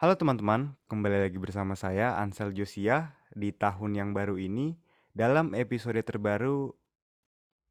[0.00, 4.72] Halo teman-teman, kembali lagi bersama saya Ansel Josia di tahun yang baru ini
[5.12, 6.72] dalam episode terbaru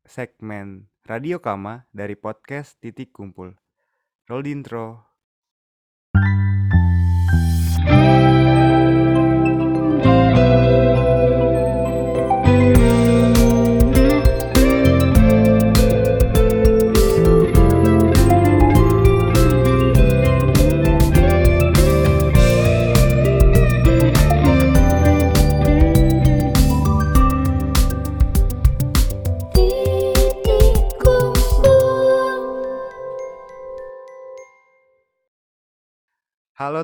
[0.06, 3.58] segmen Radio Kama dari podcast Titik Kumpul.
[4.30, 5.10] Roll intro.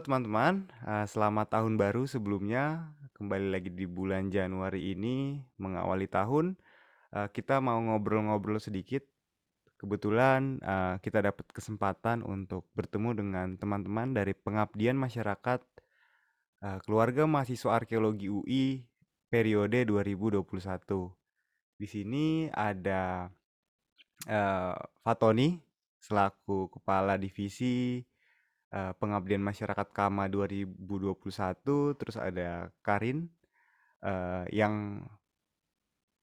[0.06, 2.94] Teman-teman, eh, selamat tahun baru sebelumnya.
[3.18, 6.54] Kembali lagi di bulan Januari ini mengawali tahun.
[7.10, 9.02] Eh, kita mau ngobrol-ngobrol sedikit.
[9.82, 15.66] Kebetulan eh, kita dapat kesempatan untuk bertemu dengan teman-teman dari pengabdian masyarakat
[16.82, 18.82] keluarga mahasiswa arkeologi UI
[19.30, 21.14] periode 2021.
[21.78, 23.30] Di sini ada
[25.06, 25.62] Fatoni
[26.02, 28.02] selaku kepala divisi
[28.74, 33.30] eh, pengabdian masyarakat Kama 2021, terus ada Karin
[34.06, 35.06] eh, yang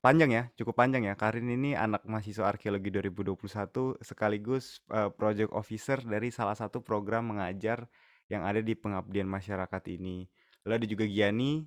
[0.02, 1.14] panjang ya, cukup panjang ya.
[1.14, 7.86] Karin ini anak mahasiswa arkeologi 2021 sekaligus eh, project officer dari salah satu program mengajar
[8.26, 10.26] yang ada di pengabdian masyarakat ini.
[10.66, 11.62] Lalu ada juga Giani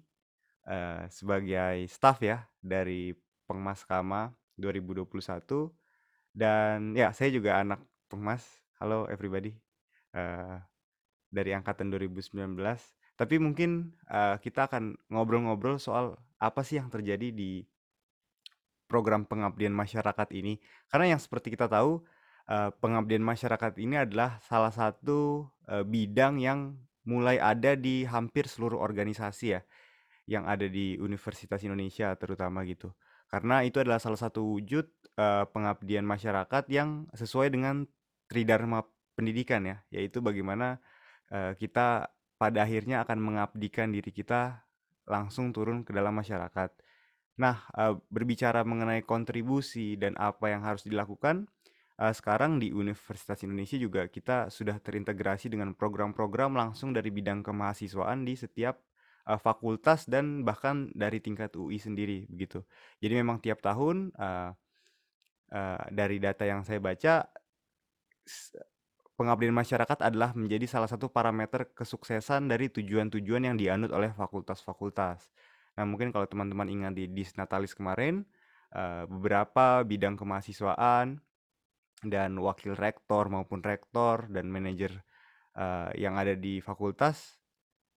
[0.68, 3.16] eh, sebagai staff ya dari
[3.48, 5.72] Pengmas Kama 2021
[6.36, 7.80] dan ya saya juga anak
[8.12, 8.44] Pengmas.
[8.76, 9.65] Halo everybody.
[10.16, 10.58] Eh,
[11.36, 12.56] dari angkatan 2019.
[13.20, 17.68] Tapi mungkin eh, kita akan ngobrol-ngobrol soal apa sih yang terjadi di
[18.88, 20.64] program pengabdian masyarakat ini.
[20.88, 22.00] Karena yang seperti kita tahu,
[22.48, 28.80] eh, pengabdian masyarakat ini adalah salah satu eh, bidang yang mulai ada di hampir seluruh
[28.80, 29.62] organisasi ya,
[30.26, 32.96] yang ada di Universitas Indonesia terutama gitu.
[33.28, 34.88] Karena itu adalah salah satu wujud
[35.20, 37.84] eh, pengabdian masyarakat yang sesuai dengan
[38.32, 40.84] tridharma pendidikan ya, yaitu bagaimana
[41.32, 44.68] eh, kita pada akhirnya akan mengabdikan diri kita
[45.08, 46.70] langsung turun ke dalam masyarakat.
[47.40, 51.48] Nah, eh, berbicara mengenai kontribusi dan apa yang harus dilakukan,
[52.00, 58.24] eh, sekarang di Universitas Indonesia juga kita sudah terintegrasi dengan program-program langsung dari bidang kemahasiswaan
[58.28, 58.80] di setiap
[59.28, 62.64] eh, fakultas dan bahkan dari tingkat UI sendiri begitu.
[63.04, 64.52] Jadi memang tiap tahun eh,
[65.56, 67.28] eh, dari data yang saya baca
[69.16, 75.32] pengabdian masyarakat adalah menjadi salah satu parameter kesuksesan dari tujuan-tujuan yang dianut oleh fakultas-fakultas.
[75.76, 78.24] Nah, mungkin kalau teman-teman ingat di Disnatalis kemarin,
[78.76, 81.20] eh, beberapa bidang kemahasiswaan
[82.06, 84.92] dan wakil rektor maupun rektor dan manajer
[85.56, 87.40] eh, yang ada di fakultas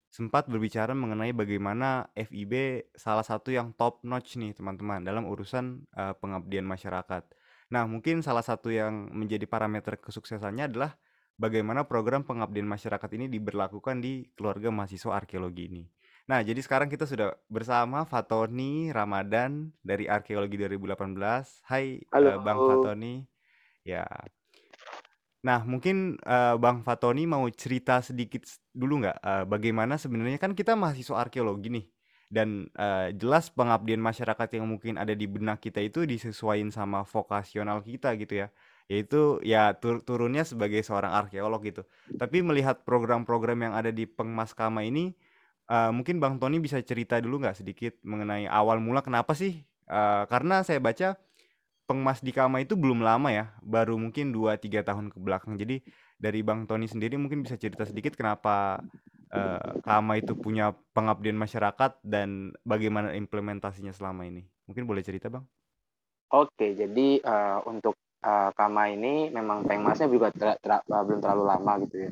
[0.09, 6.15] sempat berbicara mengenai bagaimana FIB salah satu yang top notch nih teman-teman dalam urusan eh,
[6.17, 7.23] pengabdian masyarakat.
[7.69, 10.97] Nah, mungkin salah satu yang menjadi parameter kesuksesannya adalah
[11.39, 15.83] bagaimana program pengabdian masyarakat ini diberlakukan di keluarga mahasiswa arkeologi ini.
[16.27, 21.65] Nah, jadi sekarang kita sudah bersama Fatoni Ramadan dari Arkeologi 2018.
[21.65, 22.29] Hai Halo.
[22.29, 23.13] eh, Bang Fatoni.
[23.81, 24.05] Ya.
[25.41, 28.45] Nah, mungkin eh, Bang Fatoni mau cerita sedikit
[28.75, 31.85] dulu nggak eh, bagaimana sebenarnya kan kita mahasiswa arkeologi nih
[32.29, 37.81] dan eh, jelas pengabdian masyarakat yang mungkin ada di benak kita itu disesuaikan sama vokasional
[37.81, 38.53] kita gitu ya
[38.89, 41.85] yaitu ya tur- turunnya sebagai seorang arkeolog gitu.
[42.17, 45.13] Tapi melihat program-program yang ada di Pengmaskama ini
[45.69, 49.61] eh, mungkin Bang Tony bisa cerita dulu nggak sedikit mengenai awal mula kenapa sih?
[49.85, 51.15] Eh, karena saya baca
[51.89, 55.57] Pengmas di Kama itu belum lama ya, baru mungkin 2-3 tahun ke belakang.
[55.57, 55.81] Jadi
[56.21, 58.81] dari Bang Tony sendiri mungkin bisa cerita sedikit kenapa
[59.33, 64.45] eh, Kama itu punya pengabdian masyarakat dan bagaimana implementasinya selama ini.
[64.69, 65.45] Mungkin boleh cerita Bang?
[66.29, 71.73] Oke, jadi eh, untuk eh, Kama ini memang pengmasnya juga ter- eh, belum terlalu lama
[71.87, 72.11] gitu ya.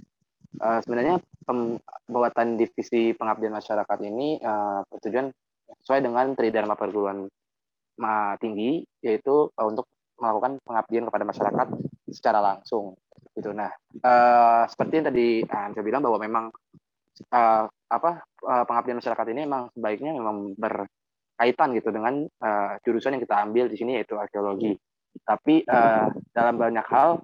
[0.57, 5.30] Eh, sebenarnya pembuatan divisi pengabdian masyarakat ini eh, bertujuan
[5.83, 7.27] sesuai dengan tridharma perguruan
[8.42, 9.86] tinggi, yaitu eh, untuk
[10.18, 11.68] melakukan pengabdian kepada masyarakat
[12.10, 12.98] secara langsung.
[13.38, 13.53] Gitu.
[13.53, 13.69] Nah,
[14.01, 16.45] eh, seperti yang tadi saya bilang bahwa memang
[17.21, 23.24] eh, apa eh, pengabdian masyarakat ini memang sebaiknya memang berkaitan gitu dengan eh, jurusan yang
[23.24, 24.74] kita ambil di sini yaitu arkeologi.
[25.24, 27.22] Tapi eh, dalam banyak hal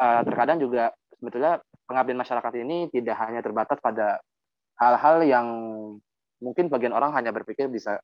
[0.00, 4.20] eh, terkadang juga sebetulnya pengabdian masyarakat ini tidak hanya terbatas pada
[4.80, 5.46] hal-hal yang
[6.42, 8.00] mungkin bagian orang hanya berpikir bisa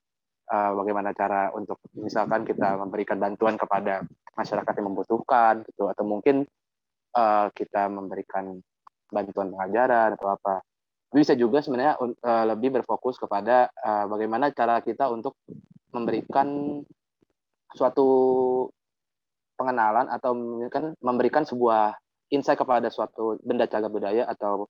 [0.51, 5.91] uh, bagaimana cara untuk misalkan kita memberikan bantuan kepada masyarakat yang membutuhkan gitu.
[5.91, 6.47] Atau mungkin
[7.17, 8.59] uh, kita memberikan
[9.11, 10.63] bantuan pengajaran atau apa.
[11.11, 15.35] Bisa juga sebenarnya uh, lebih berfokus kepada uh, bagaimana cara kita untuk
[15.91, 16.81] memberikan
[17.75, 18.07] suatu
[19.61, 21.93] pengenalan atau memberikan, memberikan sebuah
[22.33, 24.65] insight kepada suatu benda cagar budaya atau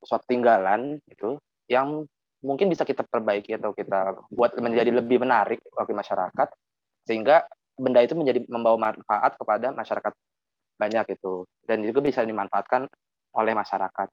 [0.00, 1.36] suatu tinggalan itu
[1.68, 2.08] yang
[2.40, 6.48] mungkin bisa kita perbaiki atau kita buat menjadi lebih menarik bagi masyarakat
[7.04, 7.44] sehingga
[7.76, 10.12] benda itu menjadi membawa manfaat kepada masyarakat
[10.80, 12.88] banyak itu dan juga bisa dimanfaatkan
[13.36, 14.08] oleh masyarakat.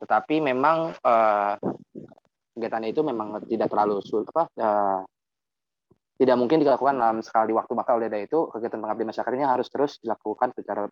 [0.00, 1.54] Tetapi memang uh,
[2.56, 5.00] kegiatan itu memang tidak terlalu sulit apa uh,
[6.16, 10.00] tidak mungkin dilakukan dalam sekali waktu maka oleh itu kegiatan pengabdian masyarakat ini harus terus
[10.00, 10.88] dilakukan secara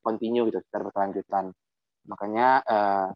[0.00, 1.52] kontinu gitu secara berkelanjutan
[2.08, 3.08] makanya uh,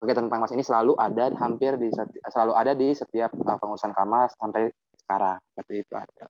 [0.00, 1.90] kegiatan pengmas ini selalu ada hampir di
[2.30, 6.26] selalu ada di setiap uh, pengurusan kamar sampai sekarang seperti itu ada.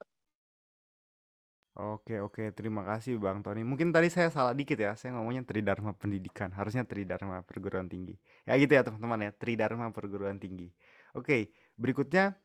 [1.81, 3.65] Oke oke terima kasih Bang Tony.
[3.65, 4.99] Mungkin tadi saya salah dikit ya.
[4.99, 6.53] Saya ngomongnya Tridharma Pendidikan.
[6.53, 8.19] Harusnya Tridharma Perguruan Tinggi.
[8.45, 9.31] Ya gitu ya teman-teman ya.
[9.33, 10.69] Tridharma Perguruan Tinggi.
[11.17, 12.37] Oke, berikutnya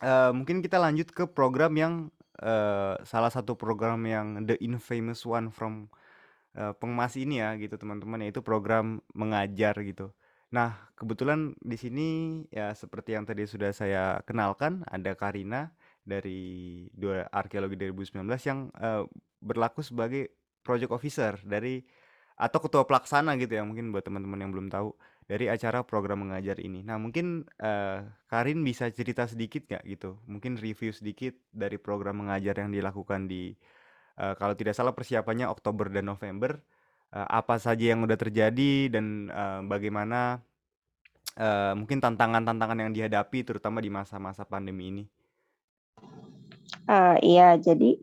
[0.00, 1.94] uh, mungkin kita lanjut ke program yang
[2.40, 5.92] uh, salah satu program yang the infamous one from
[6.56, 10.14] uh, Pengmas ini ya gitu teman-teman yaitu program mengajar gitu.
[10.52, 12.08] Nah, kebetulan di sini
[12.52, 15.72] ya seperti yang tadi sudah saya kenalkan, ada Karina
[16.04, 19.08] dari dua arkeologi 2019 yang uh,
[19.40, 21.80] berlaku sebagai project officer dari
[22.36, 24.92] atau ketua pelaksana gitu ya mungkin buat teman-teman yang belum tahu
[25.26, 26.82] dari acara program mengajar ini.
[26.82, 32.58] Nah mungkin uh, Karin bisa cerita sedikit nggak gitu, mungkin review sedikit dari program mengajar
[32.58, 33.54] yang dilakukan di
[34.18, 36.58] uh, kalau tidak salah persiapannya Oktober dan November
[37.14, 40.42] uh, apa saja yang udah terjadi dan uh, bagaimana
[41.38, 45.04] uh, mungkin tantangan-tantangan yang dihadapi terutama di masa-masa pandemi ini?
[46.88, 48.00] Uh, iya, jadi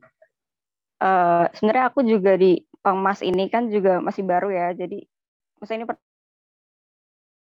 [1.04, 5.04] uh, sebenarnya aku juga di Pengmas ini kan juga masih baru ya, jadi
[5.60, 5.84] masa ini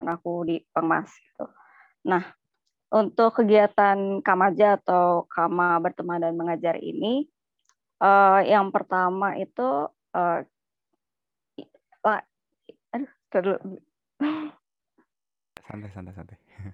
[0.03, 1.11] aku di Pengmas.
[1.13, 1.45] Gitu.
[2.11, 2.25] Nah,
[2.91, 7.27] untuk kegiatan Kamaja atau Kama berteman dan mengajar ini,
[8.03, 10.41] uh, yang pertama itu uh,
[13.35, 13.59] aduh,
[15.65, 16.39] Santai santai santai.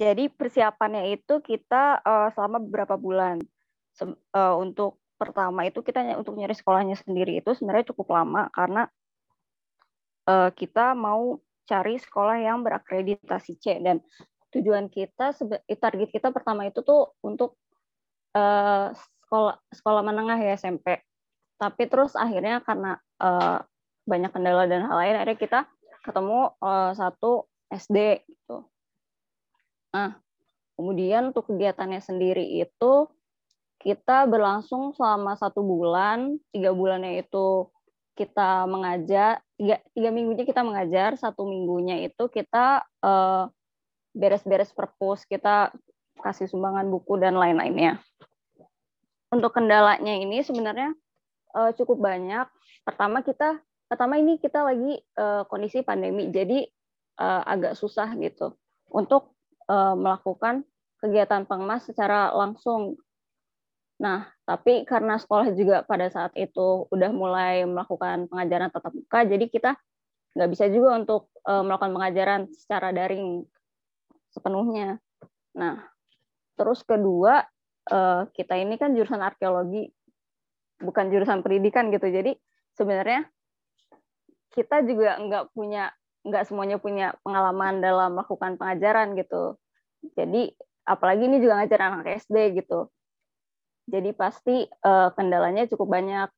[0.00, 3.42] Jadi persiapannya itu kita uh, selama beberapa bulan.
[3.92, 8.88] Sem uh, untuk pertama itu kita untuk nyari sekolahnya sendiri itu sebenarnya cukup lama karena
[10.28, 13.98] uh, kita mau cari sekolah yang berakreditasi C dan
[14.54, 15.34] tujuan kita
[15.66, 17.58] target kita pertama itu tuh untuk
[18.38, 18.94] uh,
[19.26, 21.02] sekolah sekolah menengah ya SMP.
[21.58, 23.58] Tapi terus akhirnya karena uh,
[24.06, 25.60] banyak kendala dan hal lain akhirnya kita
[26.06, 28.62] ketemu uh, satu SD gitu.
[29.90, 30.14] Nah,
[30.78, 33.10] kemudian untuk kegiatannya sendiri itu
[33.82, 37.66] kita berlangsung selama satu bulan, tiga bulannya itu
[38.16, 43.48] kita mengajar, tiga, tiga minggunya kita mengajar, satu minggunya itu kita uh,
[44.16, 45.72] beres-beres perpus, kita
[46.20, 48.00] kasih sumbangan buku dan lain-lainnya.
[49.28, 50.94] Untuk kendalanya ini sebenarnya
[51.52, 52.46] uh, cukup banyak.
[52.86, 56.64] Pertama kita pertama ini kita lagi uh, kondisi pandemi, jadi
[57.20, 58.54] uh, agak susah gitu
[58.90, 59.34] untuk
[59.68, 60.62] uh, melakukan
[61.02, 62.96] kegiatan pengemas secara langsung.
[64.00, 69.44] Nah, tapi karena sekolah juga pada saat itu udah mulai melakukan pengajaran tatap muka, jadi
[69.50, 69.74] kita
[70.38, 73.42] nggak bisa juga untuk uh, melakukan pengajaran secara daring
[74.30, 75.02] sepenuhnya.
[75.58, 75.82] Nah,
[76.54, 77.42] terus kedua,
[77.90, 79.90] uh, kita ini kan jurusan arkeologi,
[80.78, 82.06] bukan jurusan pendidikan gitu.
[82.06, 82.38] Jadi
[82.78, 83.26] sebenarnya
[84.54, 85.90] kita juga nggak punya
[86.26, 89.58] nggak semuanya punya pengalaman dalam melakukan pengajaran gitu.
[90.14, 90.54] Jadi
[90.86, 92.92] apalagi ini juga ngajar anak SD gitu.
[93.86, 96.28] Jadi pasti uh, kendalanya cukup banyak.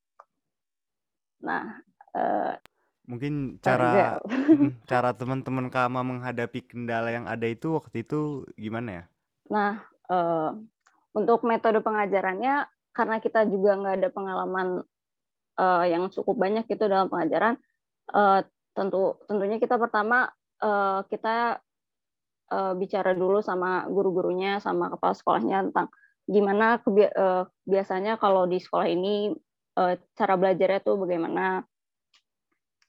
[1.44, 1.80] Nah,
[2.12, 2.52] uh,
[3.08, 4.20] mungkin cara
[4.90, 9.04] cara teman-teman Kama menghadapi kendala yang ada itu waktu itu gimana ya?
[9.48, 9.72] Nah,
[10.12, 10.52] uh,
[11.16, 14.68] untuk metode pengajarannya karena kita juga nggak ada pengalaman
[15.56, 17.56] uh, yang cukup banyak gitu dalam pengajaran,
[18.12, 18.44] uh,
[18.76, 20.28] tentu tentunya kita pertama
[20.60, 21.58] uh, kita
[22.52, 25.88] uh, bicara dulu sama guru-gurunya sama kepala sekolahnya tentang
[26.28, 29.32] gimana kebi uh, biasanya kalau di sekolah ini
[29.80, 31.64] uh, cara belajarnya tuh bagaimana.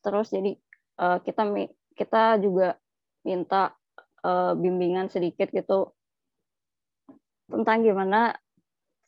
[0.04, 0.60] Terus jadi
[1.00, 1.48] uh, kita
[1.96, 2.76] kita juga
[3.24, 3.72] minta
[4.28, 5.96] uh, bimbingan sedikit gitu
[7.48, 8.36] tentang gimana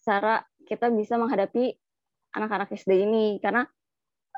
[0.01, 1.75] cara kita bisa menghadapi
[2.31, 3.37] anak-anak SD ini.
[3.43, 3.67] Karena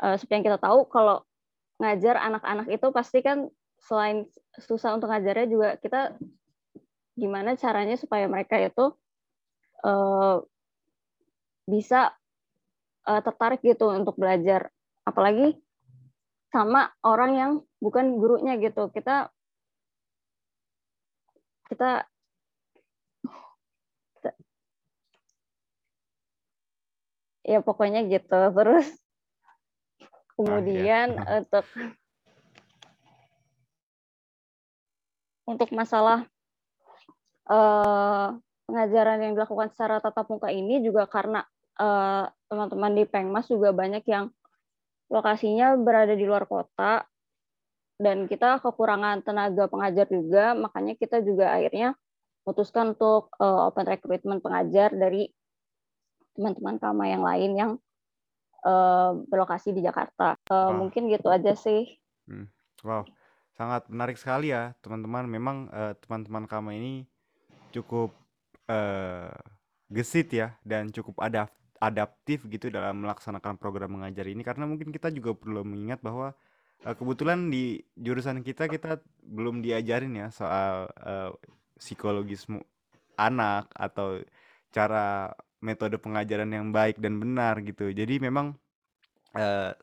[0.02, 1.22] uh, seperti yang kita tahu kalau
[1.78, 3.46] ngajar anak-anak itu pasti kan
[3.78, 4.26] selain
[4.58, 6.18] susah untuk ngajarnya juga kita
[7.14, 8.96] gimana caranya supaya mereka itu
[9.84, 10.44] uh,
[11.68, 12.12] bisa
[13.08, 14.72] uh, tertarik gitu untuk belajar
[15.04, 15.60] apalagi
[16.54, 18.94] sama orang yang bukan gurunya gitu.
[18.94, 19.34] Kita
[21.74, 22.06] kita
[27.42, 28.40] ya pokoknya gitu.
[28.54, 28.88] Terus
[30.38, 31.66] kemudian untuk
[35.44, 36.30] untuk masalah
[37.50, 38.28] eh,
[38.68, 41.44] pengajaran yang dilakukan secara tatap muka ini juga karena
[41.80, 44.32] eh, teman-teman di Pengmas juga banyak yang
[45.12, 47.06] lokasinya berada di luar kota
[48.02, 51.94] dan kita kekurangan tenaga pengajar juga, makanya kita juga akhirnya
[52.44, 55.30] memutuskan untuk eh, open recruitment pengajar dari
[56.34, 57.72] teman-teman Kama yang lain yang
[58.66, 60.36] eh, berlokasi di Jakarta.
[60.36, 60.74] Eh, Wah.
[60.74, 61.88] Mungkin gitu aja sih.
[62.84, 63.08] Wow,
[63.56, 65.30] sangat menarik sekali ya teman-teman.
[65.30, 67.06] Memang eh, teman-teman Kama ini
[67.72, 68.12] cukup
[68.70, 69.32] eh,
[69.92, 75.12] gesit ya dan cukup adap- adaptif gitu dalam melaksanakan program mengajar ini karena mungkin kita
[75.12, 76.34] juga perlu mengingat bahwa
[76.86, 81.32] eh, kebetulan di jurusan kita kita belum diajarin ya soal eh,
[81.78, 82.66] psikologis mu-
[83.20, 84.22] anak atau
[84.74, 85.32] cara
[85.64, 87.92] metode pengajaran yang baik dan benar gitu.
[87.94, 88.58] Jadi memang
[89.38, 89.74] eh,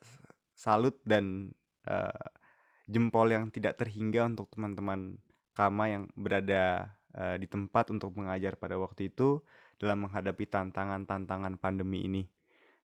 [0.54, 1.50] salut dan
[1.88, 2.24] eh,
[2.90, 5.18] jempol yang tidak terhingga untuk teman-teman
[5.54, 9.42] Kama yang berada eh, di tempat untuk mengajar pada waktu itu
[9.80, 12.22] dalam menghadapi tantangan-tantangan pandemi ini.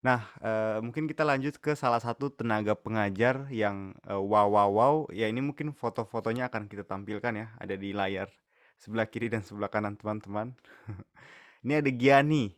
[0.05, 4.95] Nah, eh, mungkin kita lanjut ke salah satu tenaga pengajar yang eh, wow wow wow.
[5.11, 8.31] Ya ini mungkin foto-fotonya akan kita tampilkan ya, ada di layar
[8.77, 10.53] sebelah kiri dan sebelah kanan teman-teman.
[11.65, 12.55] ini ada Giani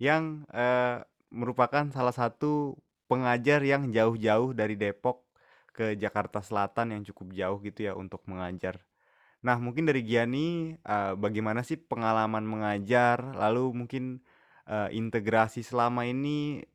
[0.00, 2.78] yang eh, merupakan salah satu
[3.10, 5.26] pengajar yang jauh-jauh dari Depok
[5.74, 8.82] ke Jakarta Selatan yang cukup jauh gitu ya untuk mengajar.
[9.46, 14.18] Nah, mungkin dari Giani, eh, bagaimana sih pengalaman mengajar, lalu mungkin
[14.68, 16.66] eh, integrasi selama ini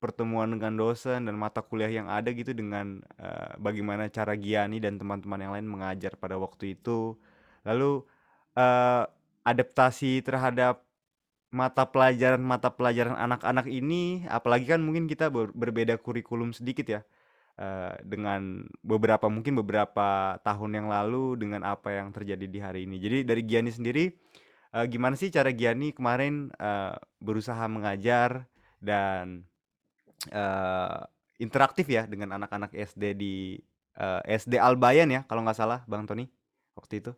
[0.00, 5.00] pertemuan dengan dosen dan mata kuliah yang ada gitu dengan eh, bagaimana cara Giani dan
[5.00, 7.16] teman-teman yang lain mengajar pada waktu itu,
[7.64, 8.04] lalu
[8.56, 9.04] eh,
[9.44, 10.84] adaptasi terhadap
[11.50, 17.00] mata pelajaran-mata pelajaran anak-anak ini, apalagi kan mungkin kita ber- berbeda kurikulum sedikit ya
[17.60, 22.96] eh, dengan beberapa mungkin beberapa tahun yang lalu dengan apa yang terjadi di hari ini.
[22.96, 24.08] Jadi dari Giani sendiri,
[24.72, 28.48] eh, gimana sih cara Giani kemarin eh, berusaha mengajar
[28.80, 29.44] dan
[30.32, 31.00] eh,
[31.36, 33.60] interaktif ya dengan anak-anak SD di
[34.00, 36.24] eh, SD Albayan ya kalau nggak salah, Bang Tony
[36.72, 37.12] waktu itu.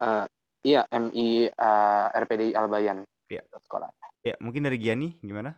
[0.00, 0.26] Eh,
[0.64, 3.44] iya, MI eh, RPDI Albayan Iya.
[3.64, 3.88] sekolah.
[4.22, 5.56] Ya, mungkin dari Giani gimana?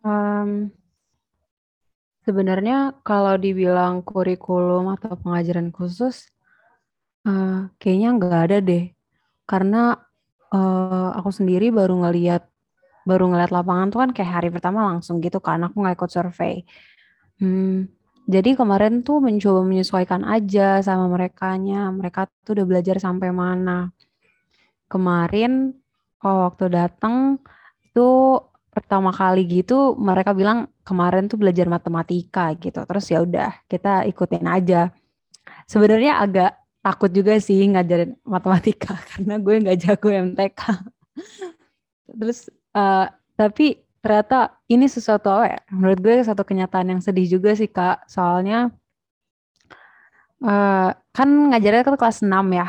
[0.00, 0.72] Em,
[2.26, 6.28] sebenarnya kalau dibilang kurikulum atau pengajaran khusus,
[7.26, 8.84] eh, kayaknya nggak ada deh.
[9.48, 9.96] Karena
[10.50, 12.42] eh, aku sendiri baru ngeliat
[13.08, 15.62] baru ngeliat lapangan tuh kan kayak hari pertama langsung gitu kan.
[15.66, 16.62] Aku nggak ikut survei.
[17.40, 17.88] Hmm,
[18.28, 21.88] jadi kemarin tuh mencoba menyesuaikan aja sama merekanya.
[21.90, 23.90] Mereka tuh udah belajar sampai mana.
[24.90, 25.72] Kemarin
[26.22, 27.40] oh, waktu datang
[27.90, 28.38] itu
[28.70, 32.86] pertama kali gitu mereka bilang kemarin tuh belajar matematika gitu.
[32.86, 34.94] Terus ya udah kita ikutin aja.
[35.66, 40.60] Sebenarnya agak takut juga sih ngajarin matematika karena gue nggak jago MTK.
[42.10, 43.66] Terus eh, tapi
[44.00, 45.60] ternyata ini sesuatu ya?
[45.74, 48.06] Menurut gue satu kenyataan yang sedih juga sih Kak.
[48.06, 48.70] Soalnya
[50.46, 52.68] eh, kan ngajarnya kan kelas 6 ya.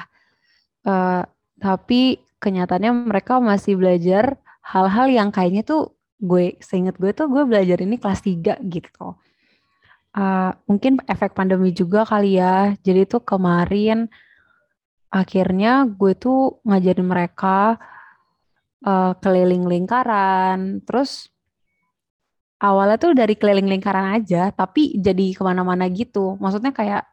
[0.82, 1.24] Eh,
[1.62, 7.82] tapi kenyataannya mereka masih belajar hal-hal yang kayaknya tuh gue seingat gue tuh gue belajar
[7.82, 9.18] ini kelas 3 gitu.
[10.12, 12.78] Uh, mungkin efek pandemi juga kali ya.
[12.86, 14.06] Jadi tuh kemarin
[15.12, 17.82] akhirnya gue tuh ngajarin mereka
[18.86, 20.86] uh, keliling lingkaran.
[20.86, 21.32] Terus
[22.62, 26.38] awalnya tuh dari keliling lingkaran aja, tapi jadi ke mana-mana gitu.
[26.38, 27.04] Maksudnya kayak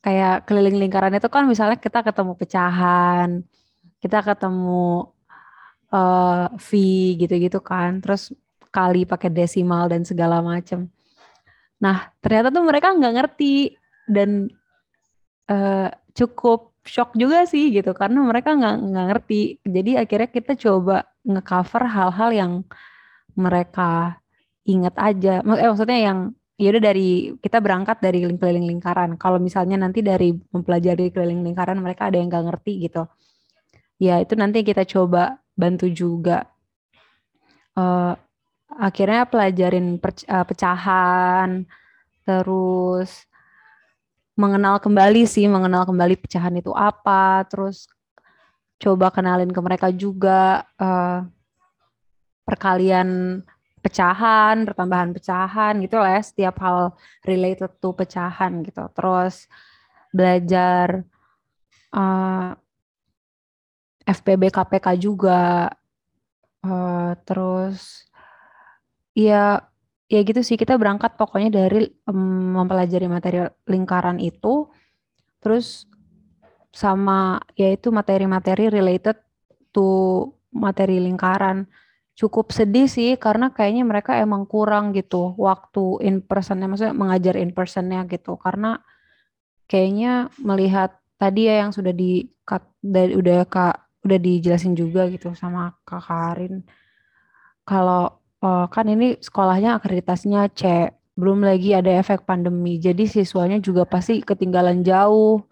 [0.00, 3.44] kayak keliling lingkaran itu kan misalnya kita ketemu pecahan,
[4.00, 5.12] kita ketemu
[5.92, 6.70] uh, V
[7.18, 8.34] gitu-gitu kan, terus
[8.70, 10.86] kali pakai desimal dan segala macam.
[11.82, 13.74] Nah ternyata tuh mereka nggak ngerti
[14.06, 14.50] dan
[15.50, 19.40] uh, cukup shock juga sih gitu karena mereka nggak nggak ngerti.
[19.66, 22.52] Jadi akhirnya kita coba ngecover hal-hal yang
[23.36, 24.18] mereka
[24.64, 25.40] ingat aja.
[25.44, 26.18] Eh, maksudnya yang
[26.60, 29.16] ya udah dari kita berangkat dari keliling lingkaran.
[29.16, 33.08] Kalau misalnya nanti dari mempelajari keliling lingkaran mereka ada yang nggak ngerti gitu,
[33.96, 36.48] ya itu nanti kita coba bantu juga.
[37.76, 38.16] Uh,
[38.80, 41.68] akhirnya pelajarin uh, pecahan,
[42.24, 43.28] terus
[44.40, 47.84] mengenal kembali sih, mengenal kembali pecahan itu apa, terus
[48.80, 51.28] coba kenalin ke mereka juga uh,
[52.48, 53.40] perkalian
[53.84, 56.96] pecahan, pertambahan pecahan gitu lah ya, setiap hal
[57.28, 58.88] related to pecahan gitu.
[58.96, 59.44] Terus
[60.08, 61.04] belajar
[61.92, 62.56] uh,
[64.10, 65.70] FPB KPK juga.
[66.60, 68.04] Uh, terus
[69.14, 69.64] ya
[70.10, 70.58] ya gitu sih.
[70.58, 74.66] Kita berangkat pokoknya dari um, mempelajari materi lingkaran itu.
[75.40, 75.86] Terus
[76.70, 79.18] sama yaitu materi-materi related
[79.70, 81.70] to materi lingkaran.
[82.18, 86.68] Cukup sedih sih karena kayaknya mereka emang kurang gitu waktu in personnya.
[86.68, 88.36] Maksudnya mengajar in personnya gitu.
[88.36, 88.76] Karena
[89.70, 92.26] kayaknya melihat tadi ya yang sudah di
[92.82, 96.64] dari udah kak udah dijelasin juga gitu sama kak Karin
[97.68, 103.84] kalau uh, kan ini sekolahnya akreditasinya C belum lagi ada efek pandemi jadi siswanya juga
[103.84, 105.44] pasti ketinggalan jauh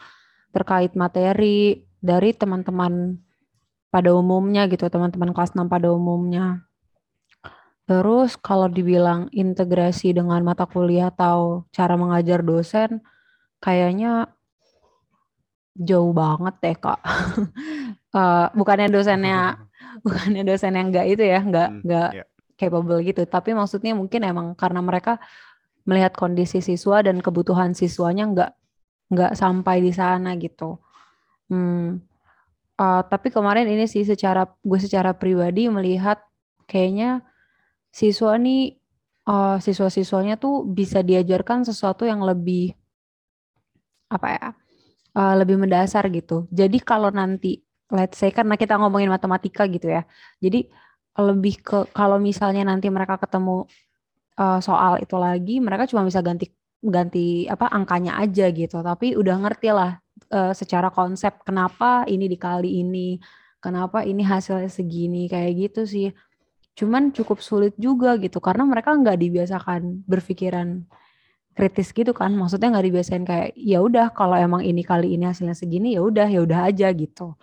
[0.52, 3.20] terkait materi dari teman-teman
[3.88, 6.64] pada umumnya gitu, teman-teman kelas 6 pada umumnya.
[7.88, 13.00] Terus kalau dibilang integrasi dengan mata kuliah atau cara mengajar dosen,
[13.64, 14.28] kayaknya
[15.72, 17.00] jauh banget deh kak.
[18.14, 19.58] uh, bukannya dosennya,
[20.04, 22.24] bukannya dosen yang enggak itu ya, enggak Hmm, enggak ya.
[22.58, 23.22] capable gitu.
[23.28, 25.18] Tapi maksudnya mungkin emang karena mereka
[25.88, 28.50] melihat kondisi siswa dan kebutuhan siswanya enggak
[29.08, 30.78] enggak sampai di sana gitu.
[31.48, 32.02] Hmm,
[32.78, 36.22] Uh, tapi kemarin ini sih secara gue secara pribadi melihat
[36.70, 37.26] kayaknya
[37.90, 38.78] siswa nih
[39.26, 42.78] uh, siswa-siswanya tuh bisa diajarkan sesuatu yang lebih
[44.08, 44.48] apa ya
[45.18, 46.46] uh, lebih mendasar gitu.
[46.54, 47.58] Jadi kalau nanti
[47.92, 50.04] let's say karena kita ngomongin matematika gitu ya.
[50.40, 50.68] Jadi
[51.18, 53.66] lebih ke kalau misalnya nanti mereka ketemu
[54.38, 58.78] uh, soal itu lagi, mereka cuma bisa ganti ganti apa angkanya aja gitu.
[58.84, 59.98] Tapi udah ngerti lah
[60.30, 63.18] uh, secara konsep kenapa ini dikali ini,
[63.58, 66.08] kenapa ini hasilnya segini kayak gitu sih.
[66.78, 70.86] Cuman cukup sulit juga gitu karena mereka nggak dibiasakan berpikiran
[71.58, 72.30] kritis gitu kan.
[72.38, 76.30] Maksudnya nggak dibiasain kayak ya udah kalau emang ini kali ini hasilnya segini ya udah
[76.30, 77.34] ya udah aja gitu.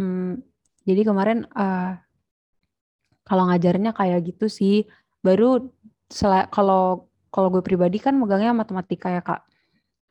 [0.00, 0.40] Hmm,
[0.88, 2.00] jadi kemarin uh,
[3.28, 4.88] kalau ngajarnya kayak gitu sih.
[5.20, 5.68] Baru
[6.48, 9.44] kalau kalau gue pribadi kan megangnya matematika ya kak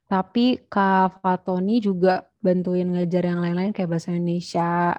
[0.09, 4.97] tapi Kak Fatoni juga bantuin ngajar yang lain-lain kayak bahasa Indonesia.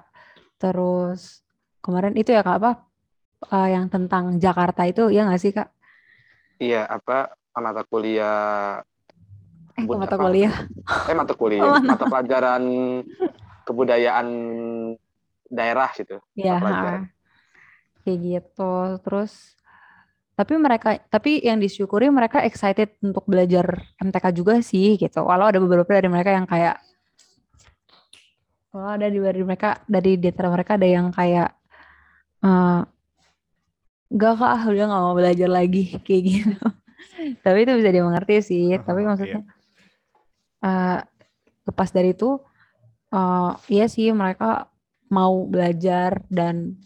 [0.55, 1.43] Terus
[1.83, 2.71] kemarin itu ya Kak apa
[3.51, 5.67] uh, yang tentang Jakarta itu ya nggak sih Kak?
[6.63, 8.79] Iya, apa mata kuliah
[9.75, 10.23] Eh, mata apa?
[10.31, 10.53] kuliah.
[11.11, 12.63] eh mata kuliah, Oh, mata pelajaran
[13.63, 14.27] kebudayaan
[15.51, 16.17] daerah gitu.
[16.33, 17.11] Ya, pelajaran.
[18.01, 18.73] kayak gitu.
[19.03, 19.31] Terus
[20.31, 25.21] tapi mereka tapi yang disyukuri mereka excited untuk belajar MTK juga sih gitu.
[25.21, 26.81] Walau ada beberapa dari mereka yang kayak
[28.71, 31.49] walau ada di dari mereka dari di antara mereka ada yang kayak
[32.41, 32.81] eh
[34.11, 36.55] gak kak udah nggak mau belajar lagi kayak gitu.
[37.45, 38.65] tapi itu bisa dimengerti sih.
[38.81, 39.07] Tapi Iya.
[39.13, 39.41] maksudnya
[40.61, 40.99] eh
[41.69, 42.41] lepas dari itu
[43.11, 44.71] eh iya sih mereka
[45.11, 46.79] mau belajar dan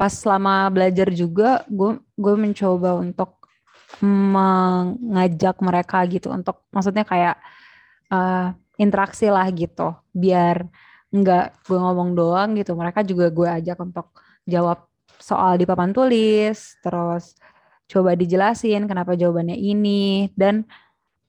[0.00, 3.30] pas selama belajar juga gue gue mencoba untuk
[4.04, 7.36] mengajak mereka gitu untuk maksudnya kayak
[8.12, 8.48] eh,
[8.80, 10.66] interaksi lah gitu biar
[11.14, 12.74] nggak gue ngomong doang gitu.
[12.74, 14.06] Mereka juga gue ajak untuk
[14.44, 14.84] jawab
[15.20, 17.38] soal di papan tulis terus
[17.88, 20.66] coba dijelasin kenapa jawabannya ini dan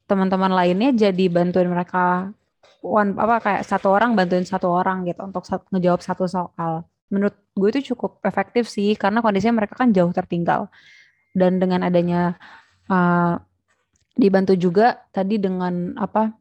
[0.10, 2.32] teman-teman lainnya jadi bantuin mereka
[2.86, 6.86] one apa kayak satu orang bantuin satu orang gitu untuk sat- ngejawab satu soal.
[7.10, 10.69] Menurut gue itu cukup efektif sih karena kondisinya mereka kan jauh tertinggal.
[11.36, 12.38] Dan dengan adanya
[12.88, 13.41] uh,
[14.15, 16.32] dibantu juga tadi dengan apa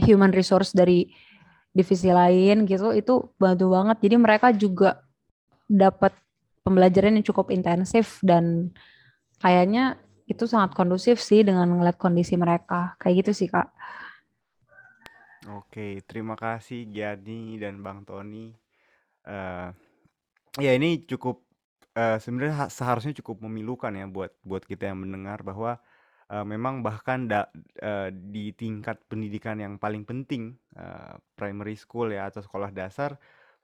[0.00, 1.10] human resource dari
[1.74, 3.96] divisi lain gitu itu bantu banget.
[4.00, 5.02] Jadi mereka juga
[5.68, 6.16] dapat
[6.64, 8.72] pembelajaran yang cukup intensif dan
[9.42, 12.96] kayaknya itu sangat kondusif sih dengan ngeliat kondisi mereka.
[12.96, 13.68] Kayak gitu sih kak
[15.48, 18.52] Oke, terima kasih Gianni dan Bang Tony.
[19.26, 19.68] Eh,
[20.60, 21.44] ya ini cukup
[21.96, 25.78] eh, sebenarnya ha- seharusnya cukup memilukan ya buat buat kita yang mendengar bahwa
[26.32, 32.28] eh, memang bahkan da- eh, di tingkat pendidikan yang paling penting eh, primary school ya
[32.30, 33.16] atau sekolah dasar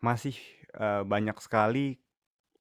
[0.02, 0.36] masih
[0.76, 1.98] eh, banyak sekali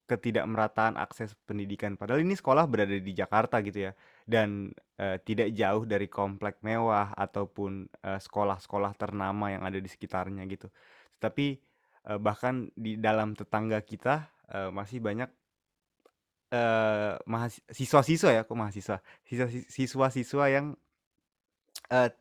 [0.04, 1.96] ketidakmerataan akses pendidikan.
[1.96, 3.92] Padahal ini sekolah berada di Jakarta gitu ya
[4.28, 10.44] dan eh, tidak jauh dari komplek mewah ataupun eh, sekolah-sekolah ternama yang ada di sekitarnya
[10.48, 10.68] gitu.
[11.16, 11.56] Tapi
[12.08, 15.30] eh, bahkan di dalam tetangga kita eh, masih banyak
[17.26, 20.78] mahas- siswa-siswa ya, kok mahasiswa, siswa- siswa-siswa yang
[21.90, 22.14] eh,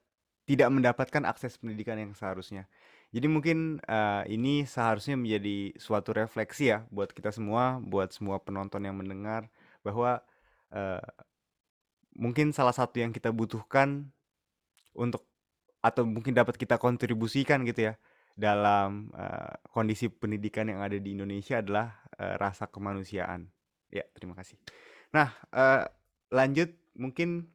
[0.49, 2.65] tidak mendapatkan akses pendidikan yang seharusnya.
[3.13, 8.81] Jadi mungkin eh, ini seharusnya menjadi suatu refleksi ya buat kita semua, buat semua penonton
[8.81, 9.53] yang mendengar
[9.85, 10.23] bahwa
[10.71, 11.03] uh,
[12.15, 14.07] mungkin salah satu yang kita butuhkan
[14.95, 15.27] untuk
[15.83, 17.93] atau mungkin dapat kita kontribusikan gitu ya
[18.33, 23.51] dalam uh, kondisi pendidikan yang ada di Indonesia adalah uh, rasa kemanusiaan.
[23.91, 24.57] Ya, terima kasih.
[25.13, 25.85] Nah, uh,
[26.33, 27.51] lanjut mungkin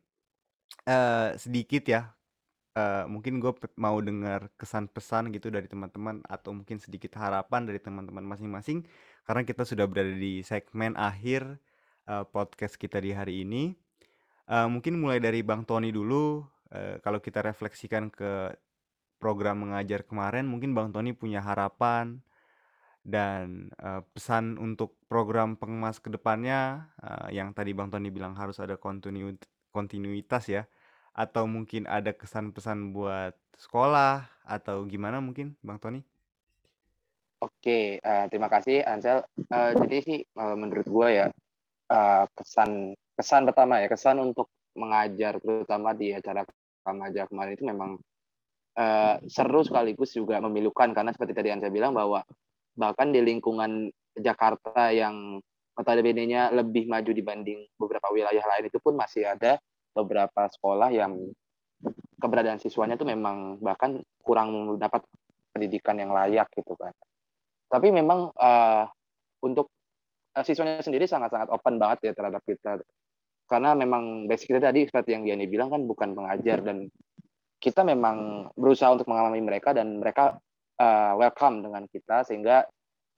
[0.86, 2.14] uh, sedikit ya
[2.78, 7.82] uh, mungkin gue mau dengar kesan pesan gitu dari teman-teman atau mungkin sedikit harapan dari
[7.82, 8.86] teman-teman masing-masing
[9.26, 11.58] karena kita sudah berada di segmen akhir
[12.06, 13.74] uh, podcast kita di hari ini.
[14.48, 16.40] Uh, mungkin mulai dari Bang Tony dulu,
[16.72, 18.56] uh, kalau kita refleksikan ke
[19.20, 22.24] program mengajar kemarin, mungkin Bang Tony punya harapan
[23.04, 26.88] dan uh, pesan untuk program pengemas ke depannya
[27.32, 28.76] yang tadi Bang Tony bilang harus ada
[29.72, 30.64] kontinuitas ya
[31.18, 36.06] atau mungkin ada kesan pesan buat sekolah atau gimana mungkin Bang Tony?
[37.42, 39.26] Oke, uh, terima kasih Ansel.
[39.50, 41.26] Uh, jadi sih uh, menurut gue ya
[41.90, 44.46] uh, kesan kesan pertama ya kesan untuk
[44.78, 46.46] mengajar terutama di acara
[46.86, 47.90] remaja kemarin itu memang
[48.78, 52.22] uh, seru sekaligus juga memilukan karena seperti tadi Ansel bilang bahwa
[52.78, 55.42] bahkan di lingkungan Jakarta yang
[55.74, 59.58] notabene-nya lebih maju dibanding beberapa wilayah lain itu pun masih ada
[59.92, 61.16] beberapa sekolah yang
[62.18, 65.06] keberadaan siswanya itu memang bahkan kurang dapat
[65.54, 66.90] pendidikan yang layak gitu kan.
[67.68, 68.84] Tapi memang uh,
[69.44, 69.70] untuk
[70.34, 72.82] uh, siswanya sendiri sangat-sangat open banget ya terhadap kita.
[73.48, 76.90] Karena memang basic kita tadi seperti yang Diani bilang kan bukan pengajar dan
[77.58, 80.38] kita memang berusaha untuk mengalami mereka dan mereka
[80.78, 82.62] uh, welcome dengan kita sehingga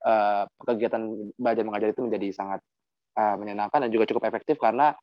[0.07, 2.61] uh, kegiatan belajar mengajar itu menjadi sangat
[3.21, 4.97] uh, menyenangkan dan juga cukup efektif karena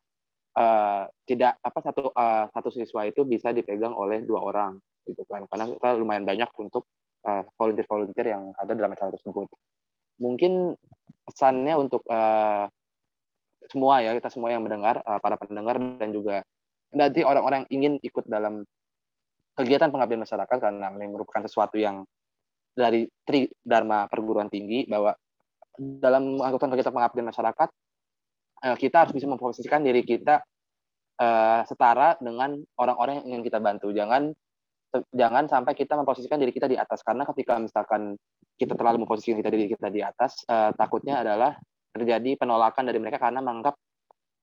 [0.57, 5.45] uh, tidak apa satu uh, satu siswa itu bisa dipegang oleh dua orang gitu kan.
[5.45, 6.89] Karena kita lumayan banyak untuk
[7.29, 9.47] uh, volunteer-volunteer yang ada dalam acara tersebut.
[10.17, 10.73] Mungkin
[11.29, 12.65] pesannya untuk uh,
[13.67, 16.41] semua ya kita semua yang mendengar uh, para pendengar dan juga
[16.95, 18.63] nanti orang-orang ingin ikut dalam
[19.59, 22.07] kegiatan pengabdian masyarakat karena ini merupakan sesuatu yang
[22.77, 25.17] dari tri dharma perguruan tinggi bahwa
[25.77, 27.69] dalam melakukan kegiatan pengabdian masyarakat
[28.57, 30.41] Eh, kita harus bisa memposisikan diri kita
[31.21, 33.93] uh, setara dengan orang-orang yang ingin kita bantu.
[33.93, 34.33] Jangan
[35.13, 38.17] jangan sampai kita memposisikan diri kita di atas karena ketika misalkan
[38.57, 41.53] kita terlalu memposisikan diri kita di atas, uh, takutnya adalah
[41.93, 43.77] terjadi penolakan dari mereka karena menganggap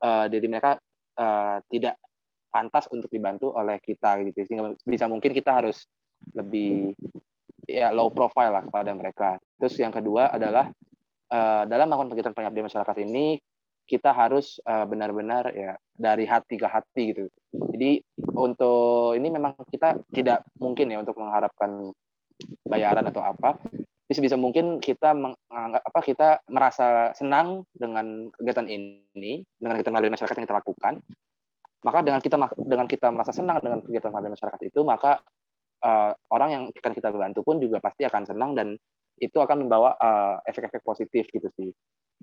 [0.07, 0.79] uh, diri mereka
[1.19, 1.99] uh, tidak
[2.55, 4.47] pantas untuk dibantu oleh kita gitu.
[4.47, 5.91] Sehingga bisa mungkin kita harus
[6.39, 6.95] lebih
[7.67, 9.43] ya low profile lah kepada mereka.
[9.59, 10.71] Terus yang kedua adalah
[11.35, 13.43] uh, dalam melakukan kegiatan pengabdian masyarakat ini
[13.85, 17.25] kita harus uh, benar-benar ya dari hati ke hati gitu.
[17.53, 18.01] Jadi
[18.35, 21.93] untuk ini memang kita tidak mungkin ya untuk mengharapkan
[22.65, 23.61] bayaran atau apa.
[24.05, 30.13] Bisa bisa mungkin kita menganggap apa kita merasa senang dengan kegiatan ini, dengan kegiatan melalui
[30.13, 30.95] masyarakat yang kita lakukan.
[31.85, 35.21] Maka dengan kita dengan kita merasa senang dengan kegiatan melalui masyarakat itu, maka
[35.85, 38.77] uh, orang yang akan kita bantu pun juga pasti akan senang dan
[39.21, 41.71] itu akan membawa uh, efek-efek positif gitu sih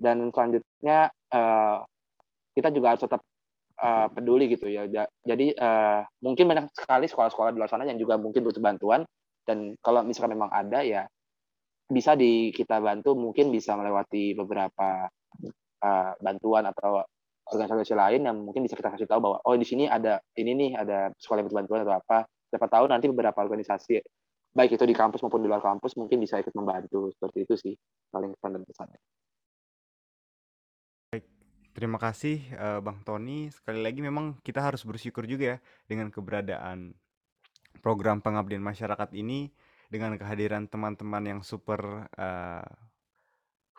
[0.02, 1.86] dan selanjutnya uh,
[2.52, 3.22] kita juga harus tetap
[3.78, 4.84] uh, peduli gitu ya.
[5.22, 9.06] Jadi uh, mungkin banyak sekali sekolah-sekolah di luar sana yang juga mungkin butuh bantuan.
[9.42, 11.06] Dan kalau misalkan memang ada ya
[11.86, 13.14] bisa di kita bantu.
[13.14, 15.06] Mungkin bisa melewati beberapa
[15.82, 17.02] uh, bantuan atau
[17.42, 20.70] organisasi lain yang mungkin bisa kita kasih tahu bahwa oh di sini ada ini nih
[20.78, 22.18] ada sekolah yang butuh bantuan atau apa.
[22.52, 23.96] Siapa tahu nanti beberapa organisasi
[24.52, 27.08] baik itu di kampus maupun di luar kampus mungkin bisa ikut membantu.
[27.16, 27.74] Seperti itu sih
[28.12, 29.00] paling pesan dan pesannya.
[31.72, 33.48] Terima kasih uh, Bang Tony.
[33.48, 35.58] Sekali lagi memang kita harus bersyukur juga ya
[35.88, 36.92] dengan keberadaan
[37.80, 39.48] program pengabdian masyarakat ini
[39.88, 42.68] dengan kehadiran teman-teman yang super uh,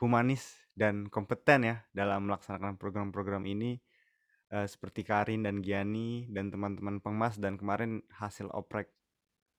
[0.02, 3.78] humanis dan kompeten ya dalam melaksanakan program-program ini
[4.50, 8.90] uh, seperti Karin dan Giani dan teman-teman pengmas dan kemarin hasil oprek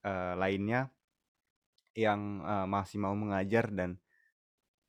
[0.03, 0.90] uh, lainnya
[1.94, 4.03] yang uh, masih mau mengajar dan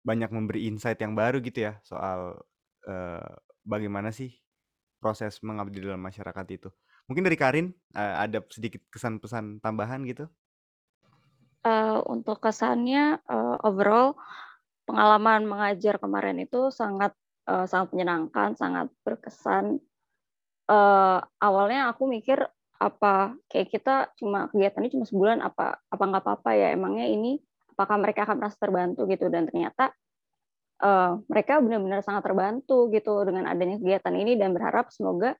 [0.01, 2.41] banyak memberi insight yang baru gitu ya soal
[3.65, 4.33] bagaimana sih
[5.01, 6.69] proses mengabdi dalam masyarakat itu?
[7.05, 10.25] Mungkin dari Karin uh, ada sedikit kesan pesan tambahan gitu?
[11.65, 14.17] Uh, untuk kesannya uh, overall
[14.85, 17.13] pengalaman mengajar kemarin itu sangat
[17.49, 19.81] uh, sangat menyenangkan, sangat berkesan.
[20.65, 22.41] Uh, awalnya aku mikir
[22.81, 27.39] apa kayak kita cuma kegiatannya cuma sebulan apa apa nggak apa-apa ya emangnya ini
[27.71, 29.95] apakah mereka akan merasa terbantu gitu dan ternyata
[30.81, 35.37] uh, mereka benar-benar sangat terbantu gitu dengan adanya kegiatan ini dan berharap semoga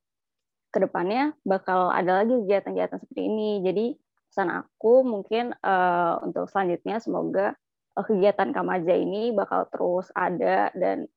[0.72, 3.64] ke depannya bakal ada lagi kegiatan-kegiatan seperti ini.
[3.64, 3.86] Jadi
[4.28, 7.56] pesan aku mungkin uh, untuk selanjutnya semoga
[7.96, 11.08] uh, kegiatan Kamaja ini bakal terus ada dan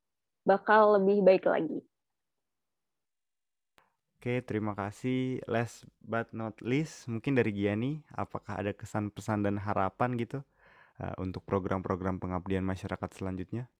[0.46, 1.83] bakal lebih baik lagi.
[4.18, 5.38] Oke, terima kasih.
[5.46, 10.42] Last but not least, mungkin dari Giani, apakah ada kesan pesan dan harapan gitu
[10.98, 13.70] uh, untuk program-program pengabdian masyarakat selanjutnya?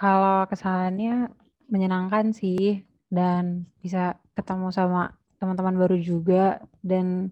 [0.00, 1.28] Kalau kesannya
[1.68, 7.28] menyenangkan sih dan bisa ketemu sama teman-teman baru juga dan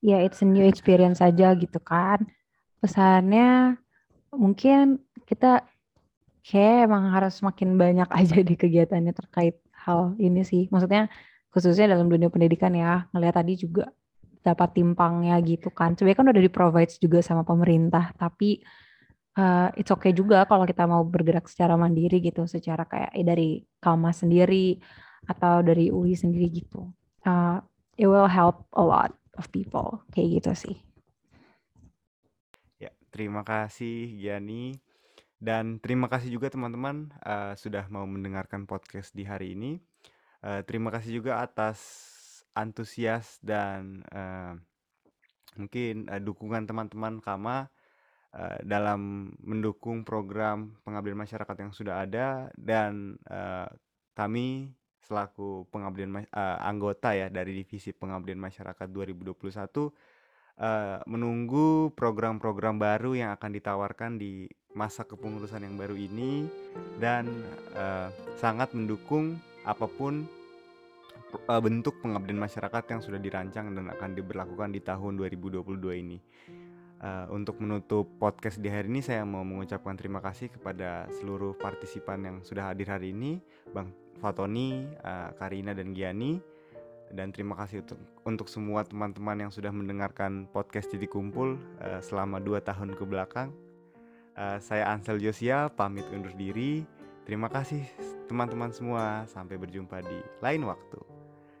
[0.00, 2.24] ya it's a new experience aja gitu kan.
[2.80, 3.76] Pesannya
[4.32, 5.60] mungkin kita
[6.40, 10.72] kayak emang harus makin banyak aja di kegiatannya terkait hal ini sih.
[10.72, 11.12] Maksudnya
[11.52, 13.92] khususnya dalam dunia pendidikan ya, ngeliat tadi juga
[14.40, 15.96] dapat timpangnya gitu kan.
[15.96, 18.60] Sebenarnya kan udah di provide juga sama pemerintah, tapi
[19.38, 23.50] uh, it's okay juga kalau kita mau bergerak secara mandiri gitu, secara kayak eh, dari
[23.82, 24.78] Kalma sendiri
[25.26, 26.90] atau dari UI sendiri gitu.
[27.24, 27.60] Uh,
[27.96, 30.76] it will help a lot of people kayak gitu sih.
[32.78, 34.76] Ya, terima kasih Giani
[35.40, 39.80] dan terima kasih juga teman-teman uh, sudah mau mendengarkan podcast di hari ini.
[40.44, 41.80] Uh, terima kasih juga atas
[42.52, 44.54] antusias dan uh,
[45.56, 47.72] mungkin uh, dukungan teman-teman Kama
[48.34, 53.70] uh, dalam mendukung program pengabdian masyarakat yang sudah ada dan uh,
[54.18, 59.36] kami selaku pengabdian uh, anggota ya dari divisi pengabdian masyarakat 2021
[60.58, 66.48] uh, menunggu program-program baru yang akan ditawarkan di masa kepengurusan yang baru ini
[66.98, 67.30] dan
[67.78, 70.26] uh, sangat mendukung apa pun
[71.34, 75.66] bentuk pengabdian masyarakat yang sudah dirancang dan akan diberlakukan di tahun 2022
[75.98, 76.22] ini.
[77.04, 82.16] Uh, untuk menutup podcast di hari ini saya mau mengucapkan terima kasih kepada seluruh partisipan
[82.24, 83.44] yang sudah hadir hari ini,
[83.76, 83.92] Bang
[84.24, 86.40] Fatoni, uh, Karina dan Giani.
[87.12, 92.40] Dan terima kasih untuk, untuk semua teman-teman yang sudah mendengarkan podcast Jadi Kumpul uh, selama
[92.40, 93.52] dua tahun ke belakang.
[94.32, 96.88] Uh, saya Ansel Josia pamit undur diri.
[97.28, 97.84] Terima kasih
[98.32, 99.28] teman-teman semua.
[99.28, 101.04] Sampai berjumpa di lain waktu.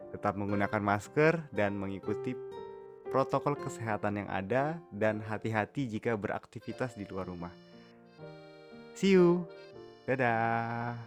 [0.08, 2.32] Tetap menggunakan masker dan mengikuti
[3.14, 7.54] protokol kesehatan yang ada dan hati-hati jika beraktivitas di luar rumah.
[8.98, 9.46] See you.
[10.02, 10.98] Dadah.